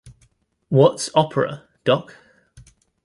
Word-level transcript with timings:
What's 0.69 1.11
Opera, 1.13 1.65
Doc? 1.83 2.15